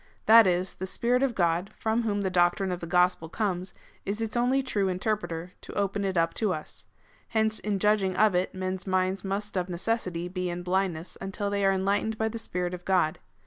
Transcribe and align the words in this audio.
That 0.25 0.47
is, 0.47 0.73
the 0.73 0.87
Spirit 0.87 1.21
of 1.21 1.35
God, 1.35 1.69
from 1.77 2.01
whom 2.01 2.21
the 2.21 2.31
doctrine 2.31 2.71
of 2.71 2.79
the 2.79 2.87
gospel 2.87 3.29
comes, 3.29 3.71
is 4.03 4.19
its 4.19 4.35
only 4.35 4.63
true 4.63 4.87
interpreter, 4.87 5.51
to 5.61 5.73
open 5.75 6.03
it 6.03 6.17
up 6.17 6.33
to 6.41 6.51
us. 6.53 6.87
Hence 7.27 7.59
in 7.59 7.77
judging 7.77 8.15
of 8.15 8.33
it, 8.33 8.55
men's 8.55 8.87
minds 8.87 9.23
must 9.23 9.55
of 9.55 9.69
necessity 9.69 10.27
be 10.27 10.49
in 10.49 10.63
blindness 10.63 11.19
until 11.21 11.51
they 11.51 11.63
are 11.63 11.71
enlightened 11.71 12.17
by 12.17 12.29
the 12.29 12.39
Spirit 12.39 12.73
of 12.73 12.83
God. 12.83 13.19